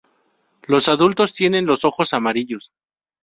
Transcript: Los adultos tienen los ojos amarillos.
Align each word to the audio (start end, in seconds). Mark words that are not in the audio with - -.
Los 0.63 0.89
adultos 0.89 1.31
tienen 1.31 1.67
los 1.67 1.85
ojos 1.85 2.15
amarillos. 2.15 2.73